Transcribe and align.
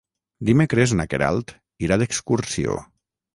Dimecres 0.47 0.93
na 0.99 1.05
Queralt 1.11 1.53
irà 1.89 1.99
d'excursió. 2.05 2.81